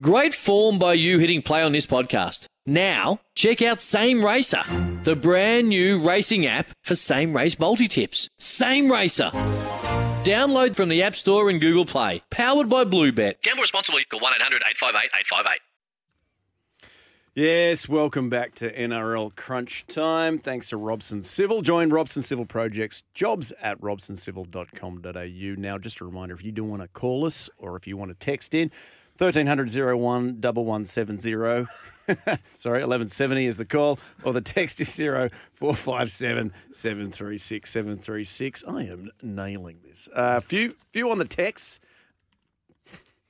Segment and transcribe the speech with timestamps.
[0.00, 2.46] Great form by you hitting play on this podcast.
[2.64, 4.62] Now, check out Same Racer,
[5.02, 8.28] the brand new racing app for same race multi tips.
[8.38, 9.32] Same Racer.
[10.22, 12.22] Download from the App Store and Google Play.
[12.30, 13.42] Powered by Bluebet.
[13.42, 14.04] Gamble responsibly.
[14.04, 15.60] Call 1 800 858 858.
[17.34, 20.38] Yes, welcome back to NRL Crunch Time.
[20.38, 21.62] Thanks to Robson Civil.
[21.62, 25.60] Join Robson Civil Projects, jobs at robsoncivil.com.au.
[25.60, 28.10] Now, just a reminder if you do want to call us or if you want
[28.10, 28.70] to text in,
[29.18, 31.30] 1300 01 1170.
[32.54, 38.64] Sorry, 1170 is the call, or the text is 0457 736 736.
[38.66, 40.08] I am nailing this.
[40.14, 41.80] A uh, few, few on the texts.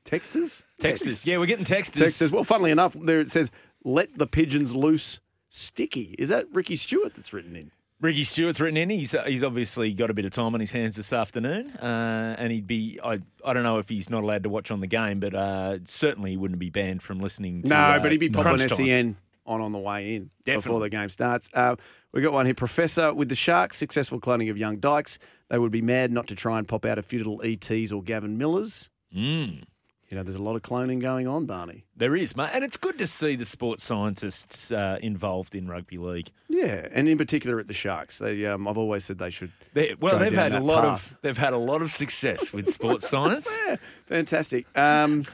[0.04, 0.62] Texters?
[0.80, 1.26] Texters.
[1.26, 2.02] Yeah, we're getting texters.
[2.02, 2.32] Texters.
[2.32, 3.50] Well, funnily enough, there it says,
[3.84, 6.14] let the pigeons loose sticky.
[6.18, 7.70] Is that Ricky Stewart that's written in?
[8.00, 8.90] Ricky Stewart's written in.
[8.90, 12.52] He's he's obviously got a bit of time on his hands this afternoon, uh, and
[12.52, 13.00] he'd be.
[13.02, 15.78] I I don't know if he's not allowed to watch on the game, but uh,
[15.84, 17.62] certainly he wouldn't be banned from listening.
[17.62, 18.86] to No, uh, but he'd be popping Crunch Time.
[18.86, 20.80] SEN on on the way in before Definitely.
[20.82, 21.50] the game starts.
[21.52, 21.74] Uh,
[22.12, 22.54] we got one here.
[22.54, 25.18] Professor with the Sharks, successful cloning of young dykes.
[25.48, 28.02] They would be mad not to try and pop out a few little ETs or
[28.02, 28.90] Gavin Millers.
[29.16, 29.64] Mm.
[30.08, 31.84] You know, there's a lot of cloning going on, Barney.
[31.94, 35.98] There is, mate, and it's good to see the sports scientists uh, involved in rugby
[35.98, 36.30] league.
[36.48, 38.18] Yeah, and in particular at the Sharks.
[38.18, 39.52] They, um, I've always said they should.
[39.74, 41.12] They, well, they've had a lot path.
[41.12, 43.54] of they've had a lot of success with sports science.
[43.66, 44.66] Yeah, fantastic.
[44.78, 45.24] Um,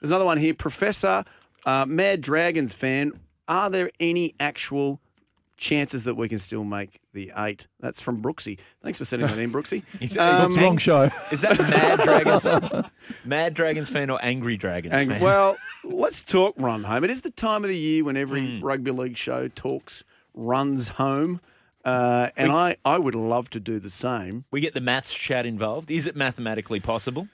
[0.00, 0.54] there's another one here.
[0.54, 1.24] Professor,
[1.64, 3.12] uh, Mad Dragons fan,
[3.46, 5.00] are there any actual
[5.60, 7.68] chances that we can still make the eight?
[7.78, 8.58] That's from Brooksy.
[8.82, 9.84] Thanks for sending that in, Brooksy.
[10.00, 11.10] He's- Um, Wrong show.
[11.30, 12.46] Is that Mad Dragons,
[13.24, 15.20] Mad Dragons fan or Angry Dragons And, fan?
[15.20, 17.04] well, let's talk run home.
[17.04, 18.64] It is the time of the year when every Hmm.
[18.64, 20.02] rugby league show talks
[20.34, 21.40] runs home.
[21.84, 24.44] Uh, and I, I would love to do the same.
[24.50, 25.90] we get the maths chat involved.
[25.90, 27.28] Is it mathematically possible?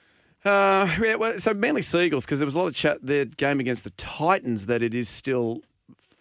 [0.44, 3.58] Uh, yeah, well, so Manly Seagulls, because there was a lot of chat their game
[3.58, 5.62] against the Titans that it is still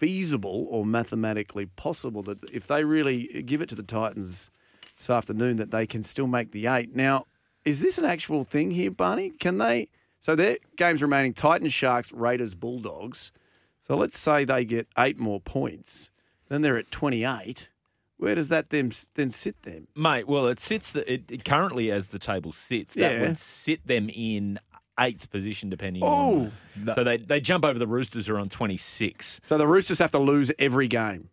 [0.05, 4.51] feasible or mathematically possible that if they really give it to the Titans
[4.97, 6.95] this afternoon, that they can still make the eight.
[6.95, 7.25] Now,
[7.63, 9.31] is this an actual thing here, Barney?
[9.31, 9.88] Can they?
[10.21, 13.31] So their games remaining: Titans, Sharks, Raiders, Bulldogs.
[13.79, 16.11] So let's say they get eight more points,
[16.49, 17.71] then they're at twenty-eight.
[18.17, 19.88] Where does that then then sit them?
[19.95, 22.94] Mate, well, it sits the, it, it currently as the table sits.
[22.94, 23.21] That Yeah.
[23.21, 24.59] would sit them in
[25.00, 26.51] eighth position, depending Oh.
[26.85, 26.95] on.
[26.95, 30.19] So they, they jump over the Roosters are on 26, So the Roosters have to
[30.19, 31.29] lose every game.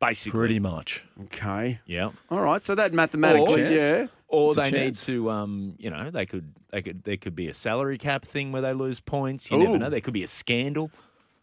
[0.00, 0.38] basically.
[0.38, 1.02] Pretty much.
[1.24, 1.80] Okay.
[1.86, 2.10] Yeah.
[2.30, 4.06] All right, so that mathematically, Or- yeah.
[4.28, 7.36] Or It's a they need to, um, you know, they could, they could, there could
[7.36, 9.50] be a salary cap thing where they lose points.
[9.50, 9.88] You never know.
[9.88, 10.90] There could be a scandal.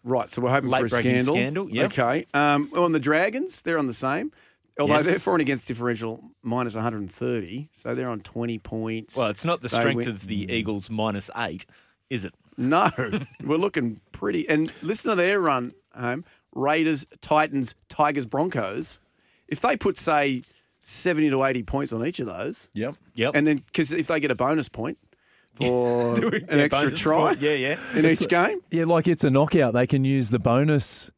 [0.03, 1.35] Right, so we're hoping for a Late-breaking scandal.
[1.35, 1.85] scandal, yep.
[1.97, 2.25] Okay.
[2.33, 4.33] Um, on the Dragons, they're on the same.
[4.79, 5.05] Although Yes.
[5.05, 9.15] they're for and against differential minus 130, so they're on 20 points.
[9.15, 10.51] Well, it's not the They strength win- of the hmm.
[10.51, 11.65] Eagles minus eight,
[12.09, 12.33] is it?
[12.57, 12.89] No,
[13.43, 14.47] we're looking pretty.
[14.49, 16.25] And listen to their run home
[16.55, 18.99] Raiders, Titans, Tigers, Broncos.
[19.47, 20.43] If they put, say,
[20.79, 22.95] 70 to 80 points on each of those, Yep.
[23.15, 23.35] Yep.
[23.35, 24.97] and then because if they get a bonus point
[25.55, 27.39] for an extra try point?
[27.41, 27.79] Yeah, yeah.
[27.95, 29.73] in each game, Yeah, like it's a knockout.
[29.73, 31.11] They can use the bonus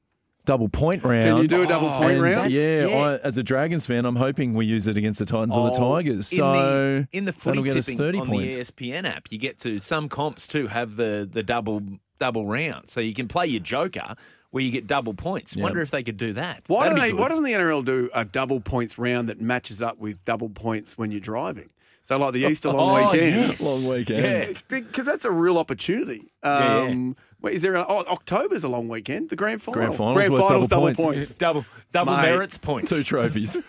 [0.46, 1.24] double point round.
[1.26, 2.54] can you do a double oh, point And, round?
[2.54, 2.96] Yeah, yeah.
[2.96, 5.76] I, as a Dragons fan, I'm hoping we use it against the Titans or the
[5.78, 6.32] Oh, Tigers.
[6.32, 8.56] in So the in the footy that'll get us tipping 30 on points.
[8.56, 11.82] the ESPN app, you get to some comps too have the the double
[12.20, 14.16] double round, so you can play your Joker
[14.52, 15.54] where you get double points.
[15.56, 15.64] Yeah.
[15.64, 16.64] Wonder if they could do that.
[16.68, 17.14] Why That'd don't they?
[17.22, 20.98] Why doesn't the NRL do a double points round that matches up with double points
[20.98, 21.70] when you're driving?
[22.02, 23.36] So like the Easter long Oh, weekend.
[23.50, 23.62] yes.
[23.86, 24.48] Long weekends.
[24.50, 24.54] Yeah.
[24.70, 26.32] Because that's a real opportunity.
[26.44, 26.92] Yeah, yeah.
[26.92, 27.76] Um, Wait, is there?
[27.76, 29.30] A, oh, October's a long weekend.
[29.30, 29.80] The grand final.
[29.80, 31.18] Grand finals Grand worth finals, double double points.
[31.30, 31.36] points.
[31.36, 32.22] double double Mate.
[32.24, 32.90] merits points?
[32.92, 33.58] Two trophies.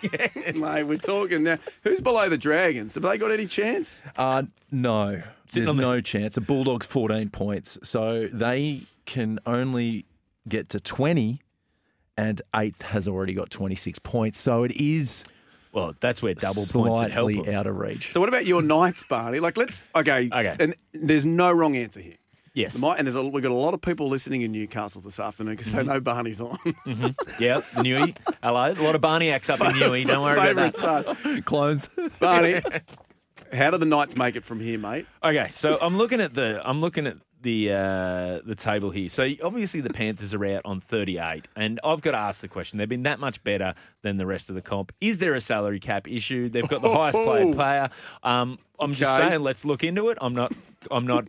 [0.00, 0.52] Yeah.
[0.54, 1.58] Mate, we're talking now.
[1.82, 2.94] Who's below the Dragons?
[2.94, 4.02] Have they got any chance?
[4.16, 5.20] Uh, no,
[5.52, 6.36] there's on the- no chance.
[6.36, 10.06] The Bulldogs 14 points, so they can only
[10.48, 11.42] get to 20,
[12.16, 14.38] and eighth has already got 26 points.
[14.38, 15.24] So it is
[15.72, 17.30] Well, that's where double points would help.
[17.32, 18.10] slightly out of reach.
[18.12, 19.38] So what about your Knights, Barney?
[19.40, 20.30] Like, let's okay.
[20.32, 20.56] Okay.
[20.60, 22.14] And there's no wrong answer here.
[22.54, 22.80] Yes.
[22.80, 25.56] Mi- And there's a, we've got a lot of people listening in Newcastle this afternoon
[25.56, 25.88] because Mm-hmm.
[25.88, 26.58] they know Barney's on.
[27.40, 28.16] Yeah, the Newey.
[28.42, 30.06] Hello, a lot of Barniacs up in Newey.
[30.06, 31.16] Don't worry about Favourite that.
[31.24, 31.42] son.
[31.44, 31.90] Clones.
[32.20, 32.60] Barney,
[33.52, 35.06] how do the Knights make it from here, mate?
[35.22, 39.08] Okay, so I'm looking at the I'm looking at the uh, the table here.
[39.08, 42.78] So obviously the Panthers are out on 38, and I've got to ask the question:
[42.78, 44.92] They've been that much better than the rest of the comp.
[45.00, 46.48] Is there a salary cap issue?
[46.48, 47.88] They've got the highest paid player.
[48.22, 49.28] Um, I'm just Okay.
[49.30, 50.18] saying, let's look into it.
[50.20, 50.52] I'm not.
[50.90, 51.26] I'm not.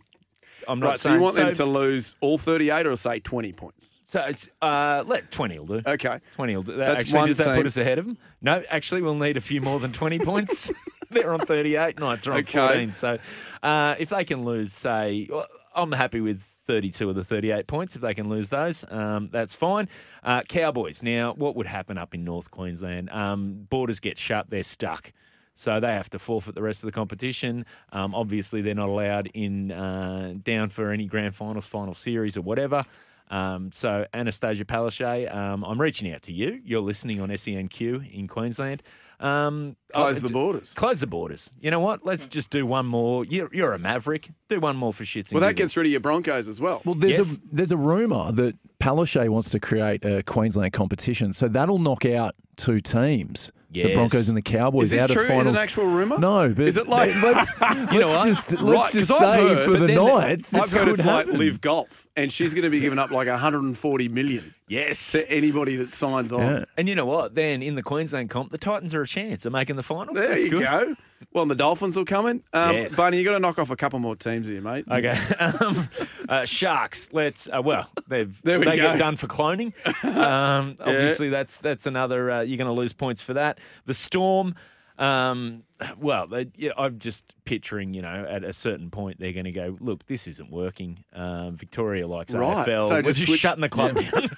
[0.68, 3.52] I'm not Right, so saying you want them to lose all 38 or say 20
[3.52, 3.90] points?
[4.04, 5.82] So it's uh, let 20 will do.
[5.86, 6.20] Okay.
[6.36, 6.76] 20 will do.
[6.76, 8.18] That's actually, does that put us ahead of them?
[8.40, 10.72] No, actually, we'll need a few more than 20 points.
[11.10, 11.98] They're on 38.
[11.98, 12.52] Knights are on Okay.
[12.58, 12.92] 14.
[12.92, 13.18] So
[13.62, 17.94] uh, if they can lose, say, well, I'm happy with 32 of the 38 points.
[17.96, 19.88] If they can lose those, um, that's fine.
[20.22, 21.02] Uh, Cowboys.
[21.02, 23.10] Now, what would happen up in North Queensland?
[23.10, 24.50] Um, borders get shut.
[24.50, 25.12] They're stuck.
[25.58, 27.64] So they have to forfeit the rest of the competition.
[27.90, 32.42] Um, obviously, they're not allowed in uh, down for any grand finals, final series, or
[32.42, 32.84] whatever.
[33.30, 36.60] Um, so Annastacia Palaszczuk, um, I'm reaching out to you.
[36.64, 38.82] You're listening on SENQ in Queensland.
[39.18, 40.74] Um, Close oh, the borders.
[40.74, 41.50] Close the borders.
[41.60, 42.04] You know what?
[42.04, 43.24] Let's just do one more.
[43.24, 44.28] You're, you're a maverick.
[44.48, 45.30] Do one more for shits.
[45.30, 45.70] And Well, that giggles.
[45.70, 46.82] gets rid of your Broncos as well.
[46.84, 47.36] Well, there's Yes.
[47.36, 52.04] a there's a rumor that Palaszczuk wants to create a Queensland competition, so that'll knock
[52.04, 53.50] out two teams,
[53.84, 55.24] the Broncos and the Cowboys, Is this out true?
[55.24, 56.18] of Is it an actual rumour?
[56.18, 57.52] No, but Is it like- let's,
[57.92, 58.24] You know let's what?
[58.26, 60.84] just let's Right, just 'cause I've say heard- for the then- Knights, this I've heard
[60.88, 61.38] could it's like happen.
[61.40, 65.12] LIV Golf, and she's going to be giving up like 140 million Yes.
[65.12, 66.40] to anybody that signs on.
[66.40, 66.64] Yeah.
[66.76, 67.34] And you know what?
[67.34, 70.16] Then in the Queensland comp, the Titans are a chance of making the finals.
[70.16, 70.62] There That's you good.
[70.62, 70.96] go.
[71.32, 72.42] Well, and the Dolphins will come in.
[72.52, 72.96] Um, Yes.
[72.96, 74.84] Barney, you got to knock off a couple more teams here, mate.
[74.90, 75.18] Okay.
[75.40, 75.88] Um,
[76.28, 77.08] uh, sharks.
[77.12, 77.48] Let's.
[77.54, 78.82] Uh, well, they've There we they go.
[78.82, 79.72] get done for cloning.
[80.04, 82.30] Um, Obviously, that's that's another.
[82.30, 83.58] Uh, you're going to lose points for that.
[83.86, 84.54] The storm.
[84.98, 85.64] Um,
[85.98, 87.92] well, they, yeah, I'm just picturing.
[87.92, 89.76] You know, at a certain point, they're going to go.
[89.80, 91.04] Look, this isn't working.
[91.12, 92.66] Um, Victoria likes Right.
[92.66, 92.86] AFL.
[92.86, 94.30] So We're just just switch- shutting the club down.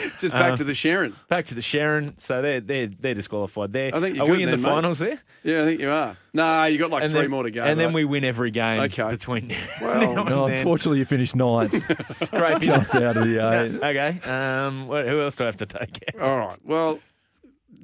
[0.18, 1.14] Just back Uh, to the Sharon.
[1.28, 2.16] Back to the Sharon.
[2.18, 3.94] So they're they're they're disqualified there.
[3.94, 4.74] I think you're are we good in then, the mate.
[4.74, 5.18] finals there?
[5.44, 6.16] Yeah, I think you are.
[6.32, 7.62] Nah, you got like and three then, more to go.
[7.64, 9.08] And then we win every game Okay.
[9.10, 10.58] between Well, now and No, then.
[10.58, 11.72] unfortunately, you finished ninth,
[12.06, 12.60] Scrape it.
[12.62, 13.74] just out of the eight.
[13.82, 14.20] okay.
[14.30, 16.20] Um, what, who else do I have to take out?
[16.22, 16.58] All right.
[16.64, 16.98] Well,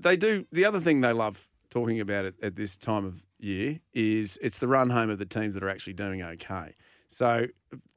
[0.01, 0.47] they do.
[0.53, 4.59] The other thing they love talking about it at this time of year is it's
[4.59, 6.75] the run home of the teams that are actually doing okay.
[7.09, 7.47] So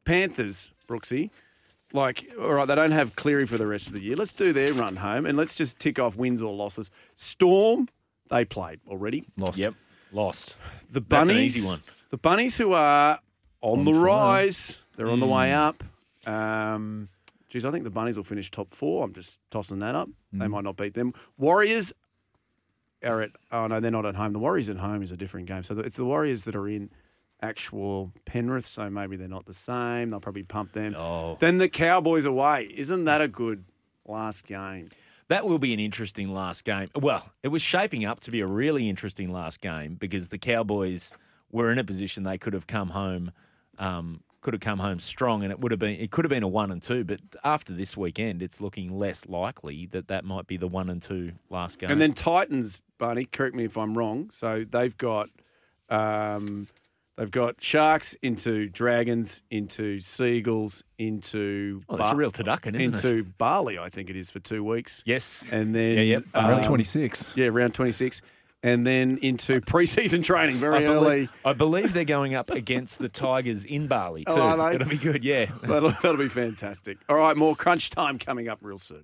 [0.06, 1.30] Panthers, Brooksy,
[1.94, 4.16] like, all right, they don't have Cleary for the rest of the year.
[4.16, 6.92] Let's do their run home and let's just tick off wins or losses.
[7.16, 7.88] Storm,
[8.30, 9.26] they played already.
[9.38, 9.60] Lost.
[9.60, 9.74] Yep.
[10.12, 10.56] Lost.
[10.92, 11.06] The Bunnies.
[11.10, 11.84] That's bunnies, an easy one.
[12.12, 13.20] The bunnies who are
[13.62, 14.02] on, On the fire.
[14.02, 15.56] rise, they're on the way Mm.
[16.26, 16.30] up.
[16.32, 17.10] Um,
[17.50, 19.04] geez, I think the bunnies will finish top four.
[19.04, 20.08] I'm just tossing that up.
[20.34, 20.40] Mm.
[20.40, 21.14] They might not beat them.
[21.38, 21.94] Warriors
[23.04, 23.32] are at.
[23.52, 24.34] Oh no, they're not at home.
[24.34, 25.64] The Warriors at home is a different game.
[25.64, 26.90] So it's the Warriors that are in
[27.42, 28.66] actual Penrith.
[28.66, 30.10] So maybe they're not the same.
[30.10, 30.96] They'll probably pump them.
[30.96, 31.38] Oh.
[31.40, 32.72] Then the Cowboys away.
[32.76, 33.66] Isn't that a good
[34.06, 34.90] last game?
[35.28, 36.90] That will be an interesting last game.
[36.96, 41.14] Well, it was shaping up to be a really interesting last game because the Cowboys
[41.52, 43.32] were in a position they could have come home,
[43.80, 46.44] um, could have come home strong, and it would have been it could have been
[46.44, 47.04] a one and two.
[47.04, 51.02] But after this weekend, it's looking less likely that that might be the one and
[51.02, 51.90] two last game.
[51.90, 54.30] And then Titans, Barney, correct me if I'm wrong.
[54.32, 55.30] So they've got
[55.90, 56.68] um,
[57.18, 63.20] they've got sharks into dragons, into seagulls, into oh, that's a real turducken, isn't into
[63.20, 63.38] it?
[63.38, 65.04] Bali, I think it is for two weeks.
[65.06, 65.46] Yes.
[65.52, 66.24] And then Yeah, yep.
[66.34, 67.36] um, Round 26.
[67.36, 68.22] Yeah, round 26.
[68.64, 71.30] And then into preseason training I very early.
[71.44, 74.34] I believe they're going up against the Tigers in Bali too.
[74.34, 74.76] Oh, are they?
[74.76, 75.46] It'll be good, yeah.
[75.62, 76.98] That'll, that'll be fantastic.
[77.08, 79.04] All right, more crunch time coming up real soon.